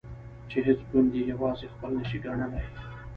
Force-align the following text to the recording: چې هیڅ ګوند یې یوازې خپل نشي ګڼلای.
چې 0.49 0.57
هیڅ 0.67 0.79
ګوند 0.91 1.09
یې 1.17 1.23
یوازې 1.31 1.67
خپل 1.73 1.91
نشي 1.99 2.17
ګڼلای. 2.25 2.65